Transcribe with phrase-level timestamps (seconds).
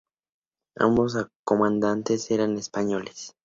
[0.79, 3.35] Ambos comandantes eran españoles.